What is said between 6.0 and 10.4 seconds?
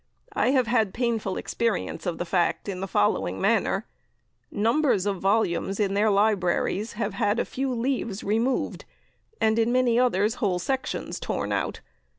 libraries have had a few leaves removed, and in many others